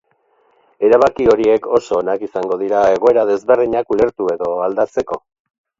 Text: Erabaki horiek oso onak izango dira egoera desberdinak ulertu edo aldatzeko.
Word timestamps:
Erabaki 0.87 1.27
horiek 1.33 1.67
oso 1.81 1.97
onak 1.99 2.25
izango 2.31 2.59
dira 2.65 2.83
egoera 2.97 3.29
desberdinak 3.35 3.97
ulertu 3.99 4.33
edo 4.39 4.53
aldatzeko. 4.71 5.25